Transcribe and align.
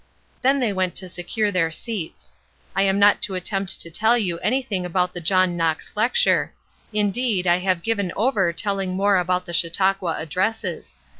Then 0.41 0.59
they 0.59 0.73
went 0.73 0.95
to 0.95 1.07
secure 1.07 1.51
their 1.51 1.69
seats. 1.69 2.33
I 2.75 2.81
am 2.81 2.97
not 2.97 3.21
to 3.21 3.35
attempt 3.35 3.79
to 3.81 3.91
tell 3.91 4.17
you 4.17 4.39
anything 4.39 4.83
about 4.83 5.13
the 5.13 5.21
John 5.21 5.55
Knox 5.55 5.91
lecture; 5.95 6.55
indeed 6.91 7.45
I 7.45 7.57
have 7.59 7.83
given 7.83 8.11
over 8.15 8.51
telling 8.51 8.95
more 8.95 9.17
about 9.17 9.45
the 9.45 9.53
Chautauqua 9.53 10.15
addresses. 10.17 10.95